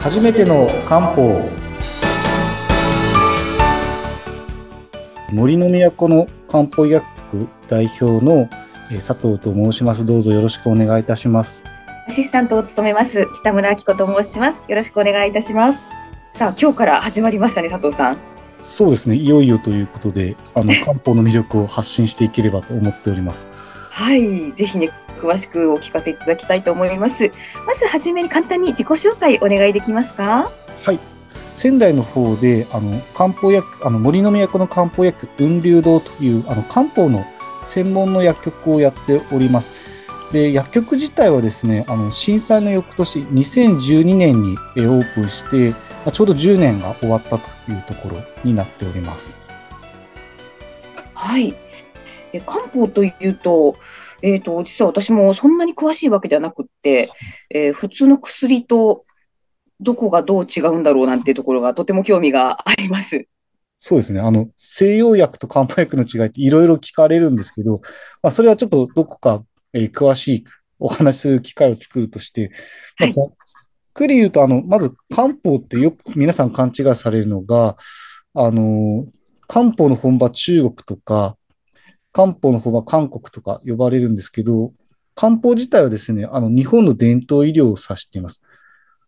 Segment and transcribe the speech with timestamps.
[0.00, 1.46] 初めての漢方。
[5.30, 8.48] 森の都の漢方薬局代表の
[9.06, 10.06] 佐藤と申します。
[10.06, 11.64] どうぞよろしくお願いいたします。
[12.08, 14.64] アシスタントを務めます北村明子と申します。
[14.70, 15.84] よろしくお願いいたします。
[16.32, 18.18] さあ今日から始まりましたね佐藤さん。
[18.62, 19.16] そうですね。
[19.16, 23.48] いよいよということであの 漢方の魅力を発信していければと思っております
[23.90, 27.30] はいぜひね詳しくお聞かせいただきたいと思います。
[27.66, 30.48] まずはじめに簡単に自己紹介お願いできますか？
[30.84, 30.98] はい。
[31.56, 37.26] 仙台の方で、あの、漢方薬、あの、森の都の漢方薬、雲流堂という、あの、漢方の
[37.64, 39.72] 専門の薬局をやっております。
[40.32, 45.74] で、薬局自体はですね、あの、震災の翌年、2012年にオープンして、
[46.10, 49.36] ちょうど10年が終わったというところになっております。
[51.12, 51.54] はい。
[52.32, 53.76] え漢方というと、
[54.22, 57.10] えっ、ー、と、実は私もそんなに詳しいわけではなくって、
[57.50, 59.04] えー、普通の薬と
[59.80, 63.26] どこがどう違うんだろうなんていうところがとても興味があります。
[63.78, 64.20] そうですね。
[64.20, 67.80] あの、西洋薬と漢方薬の違いっていろいろ聞かれるんですけど、
[68.22, 69.42] まあ、それはちょっとどこか、
[69.72, 70.44] えー、詳しい
[70.78, 72.50] お話しする機会を作るとして、
[72.98, 73.32] まあ、ざっ
[73.94, 77.78] くり言うと、あの、まず漢方ってよく皆さん勘違いされるのが、
[78.34, 79.06] あの、
[79.48, 81.38] 漢方の本場中国とか、
[82.12, 84.72] 漢方の方は韓国とか呼ばれるんですけど、
[85.14, 88.42] 漢方自体はですね、あの、日本の伝統医療を指しています。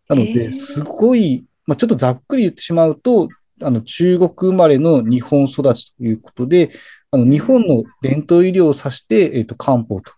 [0.08, 3.28] なので、すごい、まあ、ちょっとざっくり言ってしまうと、
[3.62, 6.70] あの、中国生まれの日本育ちということで、
[7.10, 10.12] あの、日本の伝統医療を指して、えっ、ー、と、漢方と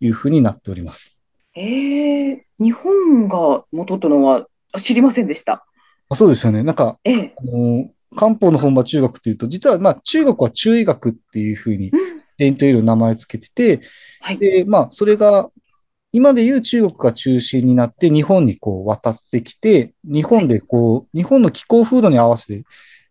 [0.00, 1.16] いうふうになっております。
[1.56, 4.46] ええー、日本が元とのは
[4.80, 5.66] 知りませんでした。
[6.08, 6.62] あそうですよね。
[6.62, 11.90] なんか、ええ、あの、漢方の本場中国というと、実はまあ中国は中医学っていうふうに
[12.36, 13.80] 伝統医療の名前つけてて、
[14.20, 15.50] はい、で、まあ、それが、
[16.12, 22.64] 今でいう中国が中心になって日本にこう渡ってきて、日本でこう、日本の気候風土に合わせて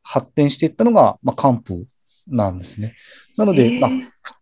[0.04, 1.84] 発展していったのが、まあ、漢方
[2.28, 2.96] なんですね。
[3.38, 3.92] なので、まあ、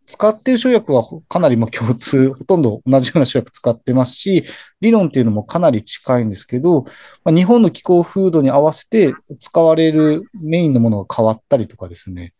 [0.05, 4.43] 使っている生薬はかなりも共通、 ほとんど同じような生薬使ってますし、
[4.81, 6.83] 理論っていうのもかなり近いんですけど、
[7.23, 12.33] まあ、日本の気候風土に合わせて使われるメインのものが変わったりとかですね。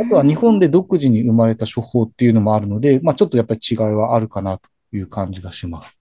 [0.00, 5.98] あとは日本で独自に生まれた処方っていうのもあるので、まあ、ちょっとやっぱり違いはあるかなという感じがします。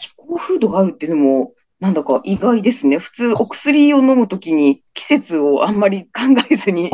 [0.00, 2.98] 気候風土があるっていうのも、なんだか意外ですね。
[2.98, 6.90] 普通、お薬を飲むときに季節をあんまり考えずに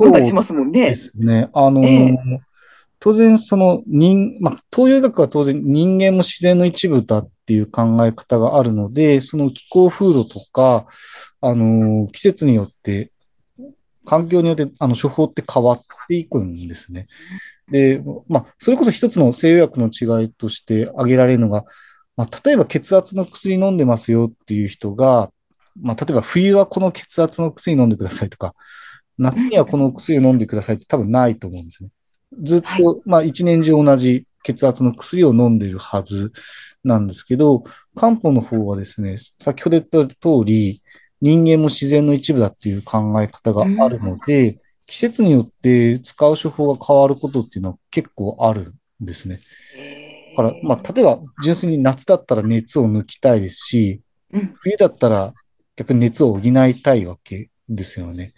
[0.00, 0.86] 飲んだりしますもんね。
[0.86, 1.48] ですね。
[1.52, 2.38] あのーえー、
[2.98, 10.86] 当然、その人、まあ、東洋医学は当然人間も自然の一部だっていう考え方があるので、その気候風土とか、
[11.40, 13.12] あのー、季節によって
[14.04, 17.06] 環境によってあの処方って変わっていくんですね。
[17.70, 21.64] で、まあ、それこそ一つの西洋薬の違いとして挙げられるのが、
[22.16, 25.30] まあ、例えば血圧の薬飲んでますよっていう人が、
[25.80, 28.54] まあ、例えば冬はこの血圧の薬飲んでくださいとか、
[29.18, 31.90] 夏にはこの薬を飲んでくださいって多分ないと思うんですね。
[32.42, 36.32] ずっと、まあ、一年中同じ血圧の薬を飲んでるはず
[36.84, 37.64] なんですけど、
[37.94, 40.80] 漢方の方はですね、先ほど言った通り、
[41.20, 49.40] 人間も自然の一部だっていう考え方があるので、うん、季節によって使う処方が変わることっていうのは結構あるんですね。
[50.34, 54.00] だから、まあ、例えば純粋に夏だったら熱を抜きたいですし、
[54.60, 55.32] 冬だったら
[55.76, 58.32] 逆に熱を補いたいわけですよね。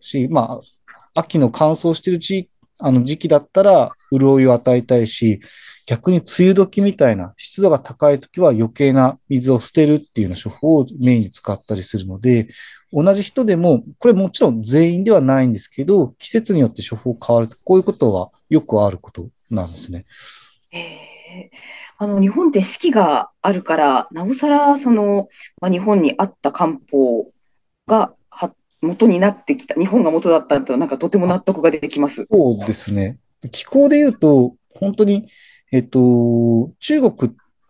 [0.00, 2.48] し、まあ、秋の乾燥してる地
[2.78, 5.40] あの時期だったら潤いを与えたいし、
[5.86, 12.48] 逆に梅雨時みたいな湿度が高い時は余計な水を捨てるっていうような処方をメインに使ったりするので、
[12.92, 20.04] 同じ人でも、これもちろん全員ではないんですけど、季節によって処方変わると、こういうことはよくあることなんですね。
[20.70, 21.15] へ
[21.98, 25.28] あの日本って四季があるから、なおさらその、
[25.60, 27.30] まあ、日本にあった漢方
[27.86, 28.14] が
[28.82, 32.26] 元になってきた、日本が元だったと、なんかとても納得ができます。
[32.30, 33.18] そうですね。
[33.50, 35.28] 気候で言うと、本当に、
[35.72, 37.12] えっと、中国、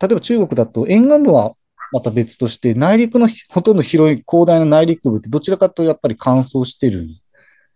[0.00, 1.52] 例えば中国だと沿岸部は
[1.92, 7.08] また別として、内陸のほとんど広い広大な内陸部ってどちらかとやっぱり乾燥してるん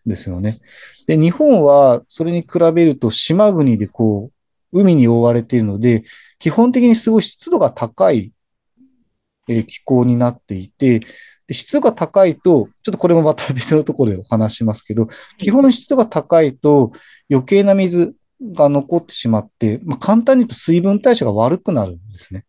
[0.06, 0.54] ですよね。
[1.06, 4.39] で、日本はそれに比べると島国でこう、
[4.72, 6.04] 海に覆われているので、
[6.38, 8.32] 基本的にすごい湿度が高い、
[9.48, 11.00] え気候になっていて、
[11.46, 15.08] で湿度が高いと、ちょっとこれもまた別のところでお話しますけど、
[15.38, 16.92] 基本湿度が高いと
[17.30, 22.44] 余計な水が残ってしまって、まあ、簡単に言うと水分代謝が悪くなるんですね。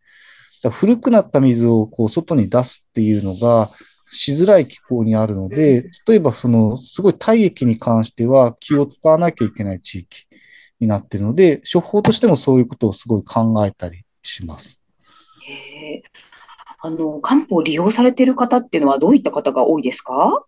[0.62, 3.68] だ古くなった水をこう外に出すっていうのが
[4.08, 10.26] しづらい気候にあるので、例えばそのすごい体液に関しては気を使わなきゃいけない地域
[10.82, 14.80] になっているので、処方としてもそういうことをすごい考えたりします。
[16.80, 20.44] あの、漢方を利用されている方っていうのはどういった方が多いですか？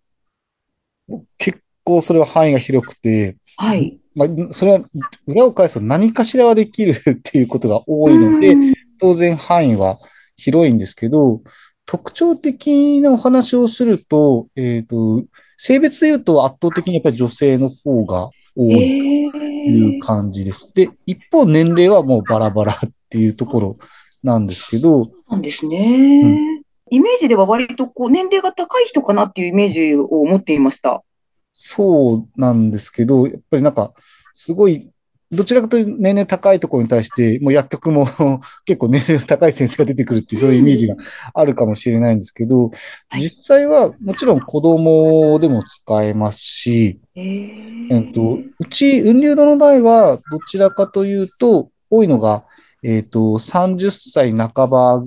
[1.37, 3.97] 結構それは範囲が広くて、はい。
[4.13, 4.85] まあ、それは
[5.25, 8.73] 裏を返すと何かしらはできるっていうことが多ういので、ん。
[8.99, 9.99] 当然範囲は
[10.35, 11.41] 広いんですけど、
[11.85, 15.23] 特徴的なお話をすると、えっと、
[15.57, 20.71] 性別で言うと圧倒的にやっぱり女性の方が多いえというえ感じです。
[20.73, 23.77] で、一方年齢はもうバラバラっていうところ
[24.23, 26.63] なんですけど、なんですうん、ね。
[26.91, 31.03] イメージでは割とこう年齢が高い人かなっていうイメージを持っていました。
[31.51, 33.93] そうなんですけど、やっぱりなんか、
[34.33, 34.89] すごい、
[35.31, 38.07] どちらかというと年齢高いところに対して、もう薬局も
[38.65, 40.95] 結構年齢が高い先生が出てくるっていう、そういうイメージが
[41.33, 42.69] あるかもしれないんですけど、
[43.09, 43.21] はい。
[43.21, 52.45] 実際はもちろん子供でも使えますし、えっと、ええうち、雲流堂の場合は、どちらかというと、多いのが、
[52.83, 55.03] えっと、30歳半ば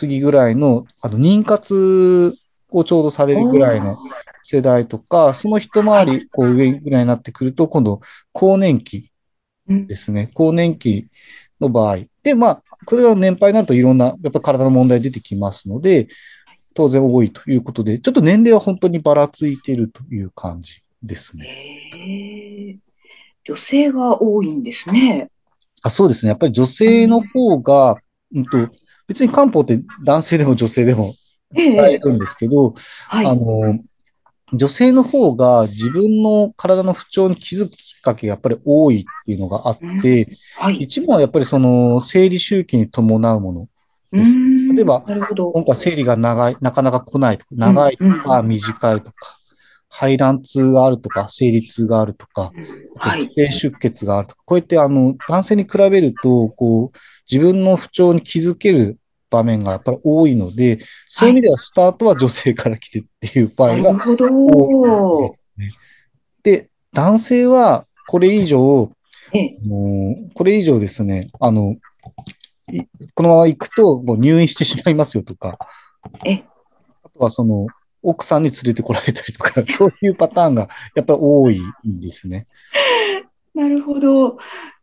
[0.00, 2.34] 過ぎぐらいの、あの、妊活
[2.70, 3.98] をちょうどされおるぐらいのー、
[4.42, 6.06] 世代とか、その一はい。
[6.06, 8.00] 回り、こう、上ぐらいになってくると、今度、
[8.32, 9.09] 更年期うん。
[9.86, 10.30] ですね。
[10.34, 11.06] 更年期
[11.60, 11.98] の場合。
[12.22, 16.08] で、まあ、これが年配になるといろんな、やっぱ体の問題出てきますので、
[16.74, 21.46] 当然多いということで、ちょっと年齢は本当にばらついているという感じですね。
[21.96, 22.76] ええ
[23.44, 25.28] 女性が多いんですね。
[25.82, 26.28] あ、そうですね。
[26.28, 26.68] やっぱり女うん。
[26.68, 27.96] 性の方が、
[28.34, 28.68] うんと、
[29.08, 31.12] 別に漢方って男性でも女性でも
[31.56, 32.74] え使ええるんですけど、
[33.08, 33.26] はい。
[33.26, 33.80] あの、
[34.52, 40.00] 女性の方が自分の体の不調に気づくきっかけがやっぱり多いっていうのがあっうん。
[40.00, 40.26] て、
[40.56, 40.76] はい。
[40.76, 43.66] 一番はやっぱりその生理周期に伴うもの
[44.12, 44.34] です。
[44.74, 44.86] 例えん。
[44.86, 45.02] ば。
[45.06, 49.36] 今回生理が長い、なかなか来ないとか、うん、長いうん、とか短いとか、
[49.88, 52.52] 排卵痛があるとか、生理痛があるとか、
[52.96, 53.26] はい。
[53.26, 56.98] 不正出血があるとか、こうやってあの、男性に比べると、こう、
[57.30, 58.98] 自分の不調に気づける
[59.30, 61.34] 場面がやっぱり多いので、そうはい。
[61.34, 65.70] いう意味ではスタートは女性から来てっていう場合がなるほ多いね。
[66.42, 68.90] で、男性はこれ以上、
[69.32, 69.52] え
[70.34, 71.76] これ以上ですね、あの、
[72.72, 72.82] い
[73.14, 75.60] このまま行くともう入院してしまいますよとか、
[76.24, 76.44] ええ。
[77.04, 77.68] あとはその、
[78.02, 82.46] 奥さんに連れてこられたりとか、 そういうパターンがやっぱり多いんですね。
[83.54, 84.38] なるほど。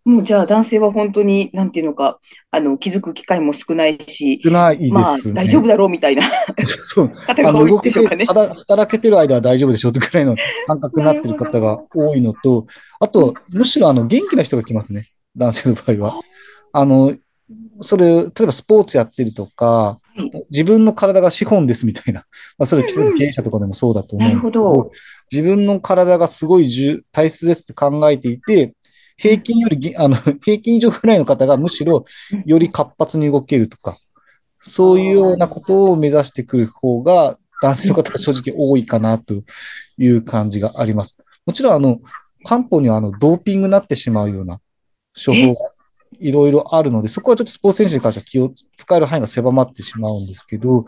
[0.08, 5.34] もうじゃあ男性は本当に、なんていうのか、あの、気づく機会も少ないし、少ないでまあすね。
[5.34, 6.24] 大丈夫だろうみたいな
[6.66, 8.24] そう、あの、方が多いん動けて、でしょうかね。
[8.26, 12.08] 働働けてる間は大丈夫でしょうってくらいの感覚になってる方がど。
[12.10, 12.68] 多いのと、
[13.02, 15.04] あと、むしろあの、元気な人が来ますね。
[15.36, 16.16] 男性の場合は。
[16.16, 16.22] は
[16.72, 17.14] あの、
[17.82, 20.22] それ、例えばスポーツやってるとか、い。
[20.52, 22.24] 自分の体が資本ですみたいな。
[22.58, 22.84] まあ、それ。
[22.86, 24.92] 経営者とかでもそうだとなる思うんですけど、ほど。
[25.34, 28.74] 自分の体がすごい重大切ですって考えていて、
[29.18, 32.46] 平うん均よりぎ、あの、 平均以上ぐらいの方がむしろうん。
[32.46, 33.96] より活発に動けるとか、
[34.62, 39.34] そういうようなことを目指してくる方が、男性うんの方は正直多いかなと
[39.98, 41.18] いう感じがあります。
[41.46, 42.00] もちろん、あの、
[42.44, 44.60] 漢方にはあの、ドーピングになってしまうような
[45.26, 45.72] 処方え、が
[46.20, 50.86] いろいろあるので、そこはちょっとスポーツ選手に関しては気を使える範囲が狭まってしまうんですけど、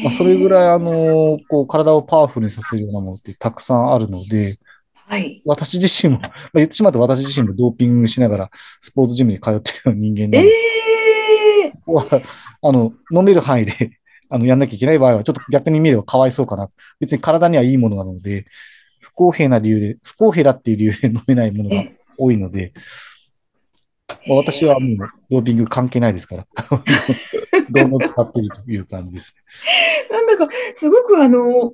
[0.00, 4.56] まあ、それぐらい、あの、こう、体をパワフルにさせるようなものってたくさんあるので、
[5.12, 5.42] はい。
[5.44, 8.50] 私自身も、 まあ、言ってしまうと私自身もドーピングしながら
[8.80, 12.22] スポーツジムに通っている人間なので、ええ、ここは、
[12.62, 13.90] あの、飲める範囲で、
[14.30, 16.70] あの、やんなきゃいけない場合は、ちょっと逆に見ればかわいそうかな。
[16.98, 18.46] 別に体にはいいものなので、
[19.00, 22.72] 不公平な理由で、不公平だっていう理由で飲めないものがえ、多いので、
[24.26, 24.86] まあ私はも。
[25.04, 26.46] うドーピング関係ないですから、
[27.70, 29.34] どんどん使っているという感じです
[30.10, 31.72] なんだか、すごくあの、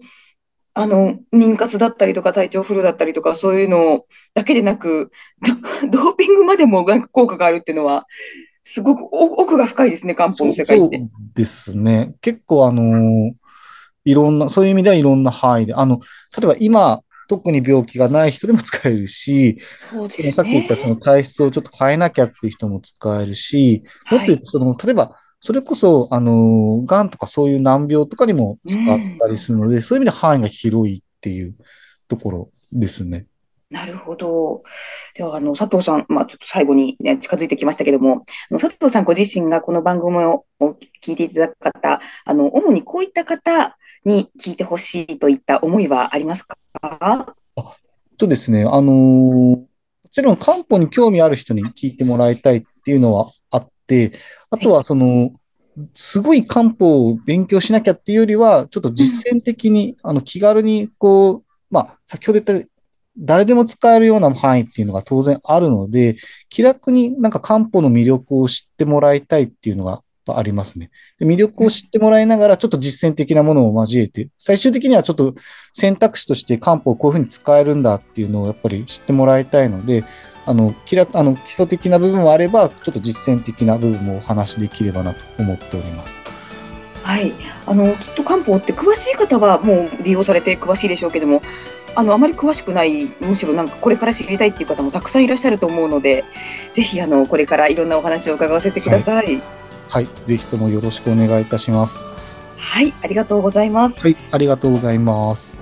[0.79, 4.05] あの、妊活だったりとか体調不良だったりとか、そういうの
[4.35, 5.11] だけでなく、
[5.83, 8.07] ド ドーピングまでもなんか効果があるっていうのは、
[8.63, 11.03] すごくお奥が深いですね、漢方のそう、そう世界って。
[11.35, 12.15] ですね。
[12.21, 13.33] 結構あのー
[14.05, 16.01] いろんな、そういう意味ではいろんな範囲で、あの、
[16.37, 19.59] 例えば今、特に病気がない人でも使えるし、
[19.93, 20.33] ね。
[20.33, 24.27] さっき言ったその体質をちょっと変えなきゃっていう人も使えるし、もっはい。
[24.29, 29.19] と言うと、その、例えば、それこそ、あの、がんとかそういう難病とかにもう使っん。
[29.19, 31.55] たりするので、そういう意味で範囲が広いっていう
[32.09, 33.27] ところですね。
[33.71, 34.63] なるほど。
[35.15, 40.45] では、あの、佐藤さん、まあ、ちょっと最後にね、近づいてきましたけども、佐藤さんご自身がこの番組を
[41.05, 47.37] 聞いていただく方、あの、主にこういった方に聞いてほしいといった思いはありますか？
[48.17, 49.69] とですね、あのー
[50.09, 53.71] もちろん漢方に興味ある人に聞いてもらいたいっていうのはあって、
[54.51, 54.65] あはい。
[54.65, 55.33] とはその、
[55.95, 58.95] すごい漢方を勉強しなきゃっていうよりは、ちょっとうん。
[58.95, 62.69] 実践的に、あの、気軽に、こう、まあ、先ほど言った、
[63.21, 66.17] 誰でも使えるような範囲っていうのが当然あるので、
[66.51, 70.91] 気楽になんか漢方の魅力を知ってもらいたいっていうのがありますね。
[71.19, 75.35] で魅力を知ってもらいながら、ちょっと実践的なものを交えて、最終的にはちょっと
[75.73, 80.05] 選択肢として漢方をこういうふうに使えるんだっていうのをやっぱり知ってもらいたいので、
[80.49, 86.19] あの、きらあの基礎的な部分もあれば、ちょっと実践的な部分もお話しできればなと思っております。
[87.03, 87.33] はい、
[87.67, 91.43] あのきっと漢方って詳しい方はもう利用されて詳しいでしょうけども、
[91.95, 96.25] あのあまり詳しくない、むしろなんかこれから知りたいっていう方もたくさんいらっしゃると思うので、
[96.73, 99.27] ぜひあのこれからいろんなお話を伺わせてください。
[99.27, 99.43] はい、
[99.89, 102.03] はい、ぜひともよろしくお願いいたします。
[102.57, 104.01] はい、ありがとうございます。
[104.01, 105.58] はい、ありがとうございます。